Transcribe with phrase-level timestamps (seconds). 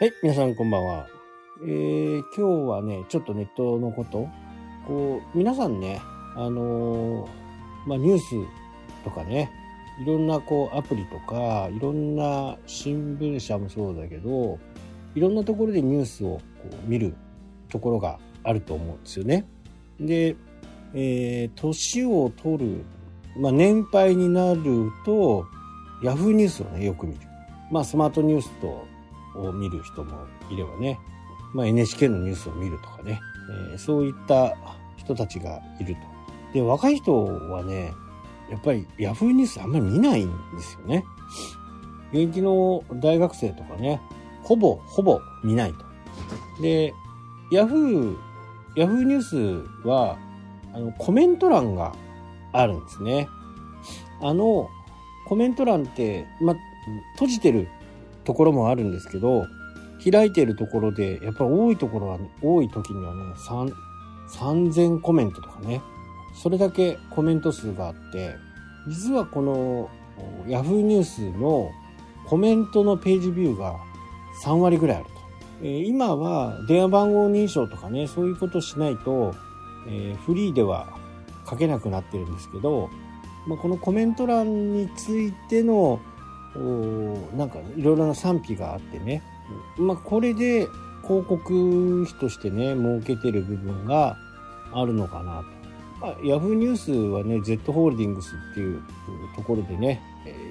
[0.00, 1.08] はい、皆さんこんばんは。
[1.60, 4.28] えー、今日はね、ちょっとネットのこと、
[4.86, 6.00] こう、皆さんね、
[6.36, 7.28] あのー、
[7.84, 8.36] まあ、ニュース
[9.02, 9.50] とかね、
[10.00, 14.60] いろんなこうアプリとか、いろんな新聞社もそうだけど、
[15.16, 17.12] いろんなところでニュースをこう見る
[17.68, 19.48] ところがあると思うんですよね。
[19.98, 20.36] で、
[20.94, 22.84] えー、年を取る、
[23.36, 25.44] まあ、年配になると、
[26.04, 27.20] ヤフーニュースをね、よく見る。
[27.72, 28.86] まあ、スマートニュースと
[29.40, 30.98] を見る人もいればね、
[31.54, 33.20] まあ、NHK のニュースを見るとかね、
[33.72, 34.56] えー、そういった
[34.96, 36.00] 人たちがいると。
[36.52, 37.92] で、若い人はね、
[38.50, 41.04] やっぱりヤフーニュースあんまり見ないんですよね。
[42.12, 44.00] 現役の大学生とかね、
[44.42, 45.84] ほぼ、ほぼ見ないと。
[46.62, 46.94] で、
[47.50, 48.16] ヤフー、
[48.76, 49.22] ヤフーニュー
[49.82, 50.18] スは、
[50.72, 51.94] あの、コメント欄が
[52.52, 53.28] あるんですね。
[54.22, 54.68] あの、
[55.26, 56.54] コメント欄って、ま、
[57.14, 57.68] 閉じてる
[58.28, 59.46] ところもあるんですけど、
[60.04, 63.72] 開いてるところで、やっぱり多いところは、ね、多い時にはね、3、
[64.28, 65.80] 3000コメントとかね、
[66.34, 68.36] それだけコメント数があって、
[68.86, 69.88] 実はこの
[70.46, 71.70] Yahoo ニュースの
[72.26, 73.76] コメントのページビューが
[74.44, 75.10] 3割ぐらいあると。
[75.62, 79.34] えー、今は電話番号認証とかね、そういうことしないと、
[79.88, 80.98] えー、フリーでは
[81.48, 82.90] 書けなくなってるんですけど、
[83.46, 85.98] まあ、このコメント欄についての
[87.36, 89.22] なんかいろいろな賛否があってね、
[89.76, 90.66] まあ、これで
[91.02, 94.18] 広告費としてね儲けてる部分が
[94.72, 95.58] あるのかなと。
[96.00, 98.82] まあ、ヤフーニュースはね Z ホールディングスっていう
[99.34, 100.00] ところでね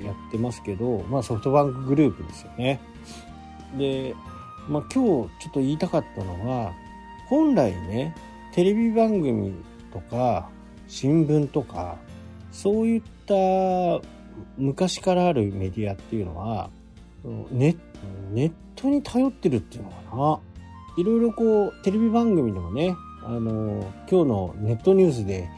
[0.04, 2.82] やってますけど、まあ、ソフトバンクグループですよね。
[3.78, 4.14] で、
[4.68, 6.74] まあ、今日ちょっと言いたかったのは
[7.30, 8.16] 本来ね
[8.54, 9.54] テレビ番組
[9.94, 10.50] とか
[10.88, 11.98] 新聞とか
[12.52, 13.36] そういった
[14.58, 16.70] 昔からあるメディアっていうのは
[17.52, 17.76] ネ
[18.32, 20.40] ネットに頼ってるっていうのかな。
[20.98, 25.50] いろいろこうテレビ番組でもねあの今日のネットニュースで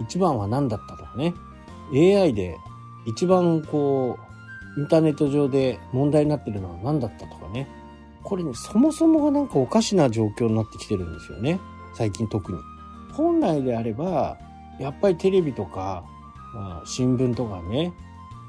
[0.00, 1.34] 一番は何だったとかね。
[1.92, 2.56] AI で
[3.06, 4.18] 一番こ
[4.76, 7.68] うインターネット上で問題になってるのは何だったとかね。
[8.22, 11.60] これねそもそもがなんかおかしな状況になってきてるんですよね。
[11.94, 12.58] 最近特に。
[13.12, 14.38] 本来であれば
[14.78, 16.02] やっぱりテレビとか、
[16.54, 17.92] まあ、新聞とかね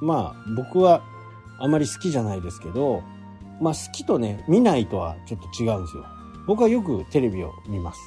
[0.04, 1.02] まあ僕は
[1.60, 3.02] あまり好きじゃないですけど、
[3.62, 6.06] まあ好きとね、見ないとはちょっと違うんですよ。
[6.46, 8.02] 僕はよくテレビを見ます。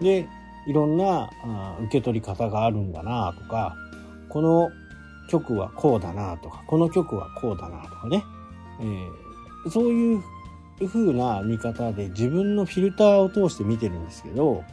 [0.00, 0.28] で、
[0.66, 3.74] いろんなあ受け取り方があるんだなとか、
[4.28, 4.70] この
[5.28, 8.22] 曲はこうだなとか、この曲はこうだなとかね。
[8.80, 10.22] えー、そういう
[10.86, 14.64] 風な見方で自分のフィルターを通して見てるんですけど、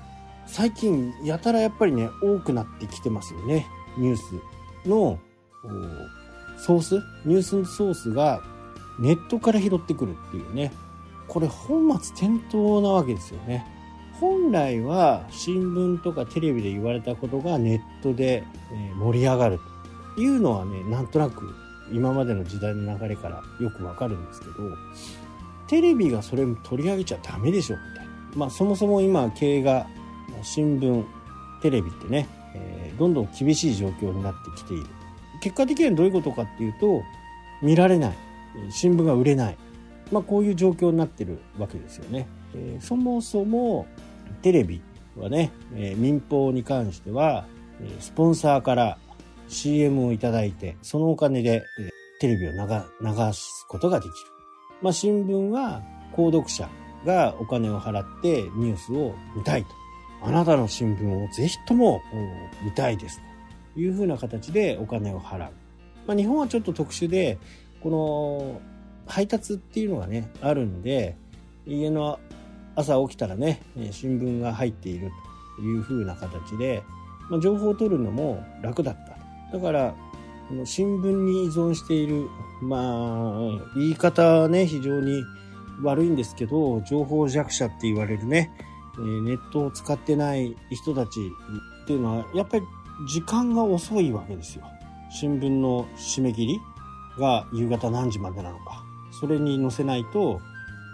[0.45, 3.67] 最近やたらやっぱりね、多くなってきてますよね。
[3.97, 5.19] ニュースの
[6.65, 8.41] ソースニュースソースが
[8.99, 10.71] ネットから拾ってくるっていうね。
[11.27, 13.65] これ本末転倒なわけですよね。
[14.19, 18.43] 本来は新聞とかテレビで言われたことがネットで
[18.97, 19.59] 盛り上がる
[20.15, 21.55] というのはねなんとなく
[21.93, 24.53] 今までの時代の流れからよくわかるんですけど
[25.67, 28.11] テレビがそれ取り上げちゃダメでしょみたいな。
[28.35, 29.87] まあそもそも今経営が
[30.43, 31.05] 新聞
[31.61, 34.85] テレビってね、えー、どんどん厳しい状況になってきている。
[35.41, 37.03] 結果的にはどういうことかっていうと
[37.61, 38.13] 見られない
[38.71, 39.57] 新聞が売れない、
[40.11, 42.27] まあ、こういう状況になってるわけですよね。
[42.55, 43.85] えー、そもそも
[44.41, 44.81] テレビ
[45.17, 47.45] はね、えー、民放に関しては
[47.99, 48.97] スポンサーから
[49.47, 51.89] CM をいただいてそのお金で、えー、
[52.19, 54.13] テレビを流すことができる。
[54.81, 55.81] まあ、新聞は
[56.13, 56.69] 購読者
[57.05, 59.69] がお金を払ってニュースを見たいと。
[60.21, 62.01] あなたの新聞をぜひとも
[62.63, 63.21] 見たいです
[63.79, 65.51] いうふうな形でお金を払う。
[66.05, 67.37] まあ、日本はちょっと特殊で、
[67.81, 68.61] この
[69.07, 71.15] 配達っていうのがね、あるんで、
[71.65, 72.19] 家の
[72.75, 75.11] 朝起きたらね、新聞が入っている
[75.57, 76.83] というふうな形で、
[77.29, 78.95] まあ、情報を取るのも楽だっ
[79.51, 79.57] た。
[79.57, 79.95] だから、
[80.47, 82.27] この新聞に依存している、
[82.61, 85.23] まあ、言い方はね、非常に
[85.83, 88.51] 悪いんですけど、情報弱者って言われるね、
[88.97, 91.19] ネットを使ってない人たち
[91.83, 92.65] っていうのは、やっぱり
[93.07, 94.65] 時間が遅いわけですよ。
[95.09, 96.59] 新聞の締め切り
[97.17, 98.83] が夕方何時までなのか。
[99.19, 100.39] それに載せないと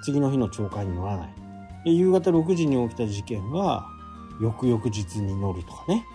[0.03, 1.33] 次の日の朝刊に乗らない。
[1.83, 3.87] で夕方6時に起きた事件は
[4.41, 6.05] 翌々日に乗るとかね。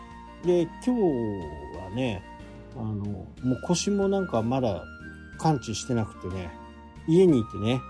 [0.44, 0.90] で、今日
[1.84, 2.22] はね、
[2.76, 4.84] あの、もう腰もなんかまだ
[5.38, 6.50] 感知してなくてね、
[7.08, 7.80] 家にいてね、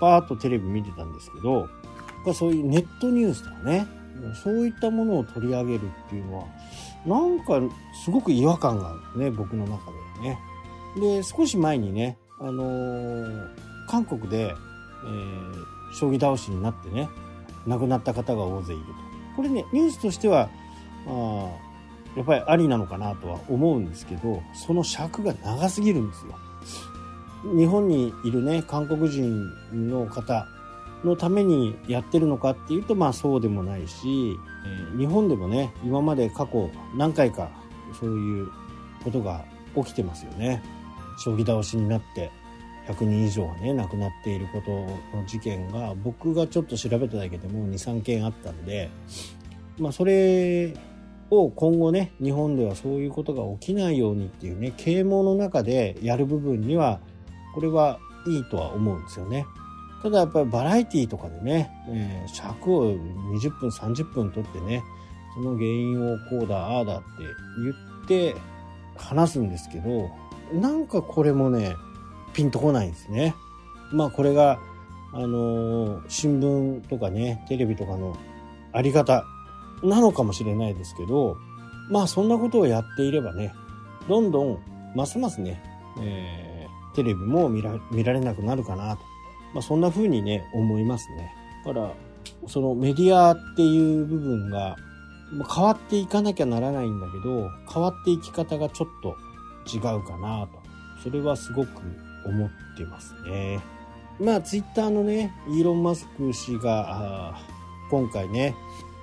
[0.00, 1.68] パーッとテレビ見てたんですけど、
[2.34, 3.86] そういうネットニュースとかね、
[4.42, 6.44] そういったものを取り上げるっていうのは、
[7.06, 7.60] なんか
[8.04, 10.38] すごく違和感があるね、僕の中ではね。
[10.96, 13.48] で、少し前にね、あのー、
[13.88, 17.08] 韓国で、えー、将棋倒しになってね、
[17.66, 18.92] 亡くなった方が大勢いると。
[19.36, 20.48] これね、ニュースとしては、
[21.06, 21.72] あ
[22.16, 26.34] やっぱりありなのかなとは思うんですけど、その尺が長すぎるんですよ。
[27.56, 30.46] 日本にいるね、韓国人の方
[31.04, 37.50] のためにやってるのかっていうと、まあそうでもないし、えー、日本でもね、今まで過去何回か
[37.98, 38.48] そういう
[39.02, 39.44] ことが
[39.76, 40.62] 起きてますよね。
[41.18, 42.30] 将棋倒しになって
[42.86, 44.70] 100人以上がね亡くなっていること
[45.16, 48.90] の事件が僕がちょっと調べただけでも23件あったんで
[49.78, 50.74] まあそれ
[51.30, 57.00] を今後ね日本ではそういうことが起きないようにっていうね啓蒙の中でやる部分には
[57.54, 59.46] これはいいとは思うんですよね。
[60.02, 64.82] ただやっぱりバラエティとかでね、えー、尺を20分30分取ってね
[65.34, 67.04] その原因をこうだああだって
[67.62, 68.36] 言って
[68.96, 70.10] 話すんですけど
[70.52, 71.76] なんかこれもね
[72.34, 73.34] ピンとこないんですね。
[73.92, 74.58] まあこれが
[75.12, 78.16] あのー、新聞とかねテレビとかの
[78.72, 79.24] あり方
[79.82, 81.36] なのかもしれないですけど
[81.90, 83.52] まあそんなことをやっていればね
[84.08, 84.58] どんどん
[84.94, 85.62] ますますね、
[86.00, 89.02] えー、テレビも見ら見られなくなるかなと、
[89.54, 91.32] まあ、そんな風にね思いますね。
[91.64, 91.92] だから
[92.46, 94.76] そのメディアっていう部分が
[95.54, 99.16] 変わっていかなきゃならないんだけど変わっていき方がちょっと
[99.74, 100.62] 違うかなと。
[101.02, 101.68] それはすごく
[102.26, 103.60] 思ってますね。
[104.20, 107.36] まあツイッターのねイーロン・マスク氏が
[107.90, 108.54] 今回ね、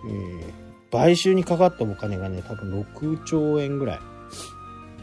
[0.08, 4.00] えー、買収にかかったお金がね多分6兆円ぐらい。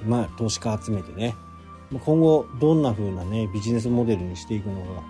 [0.07, 1.35] まあ投資家集めてね。
[2.05, 5.03] 今後どんな風なねビジネスモデルにしていくのか、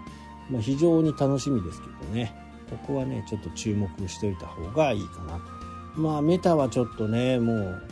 [0.50, 2.34] まあ、非常に楽しみですけどね。
[2.70, 5.34] ここはねちょっと注目しておいた方がいいかな。
[5.34, 7.82] とまあメタはちょっとねもう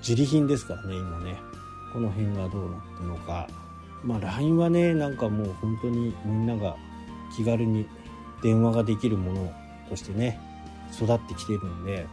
[0.00, 1.36] 自利品ですからね今ね。
[1.92, 3.48] この辺がどうなってるのか。
[4.02, 6.76] まあ LINE はねなんかもう本当にみんなが
[7.36, 7.86] 気軽に
[8.42, 9.52] 電話ができるもの
[9.88, 10.40] としてね
[10.92, 12.06] 育ってきてるので。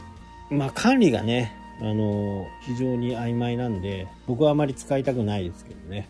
[0.51, 6.09] まあ管理がねあの非常に曖昧なんで僕はあまり使いたくないですけどね。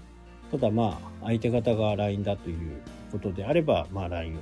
[0.51, 2.81] ただまあ相手方が LINE だという
[3.12, 4.38] ことであればまあ LINE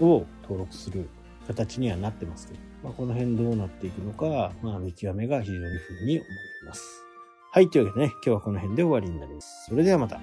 [0.00, 1.08] を登録する
[1.46, 7.04] 形にはなってますけど、まあ、この辺どうなっていくのか、まあ、見極めが非常に不に思います。
[7.52, 9.66] はい、というわけでね、今日はこの辺で終わりになります。
[9.68, 10.20] それではまた。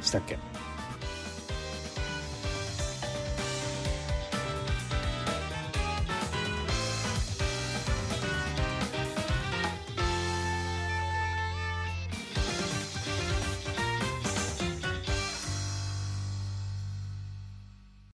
[0.00, 0.38] したっけ？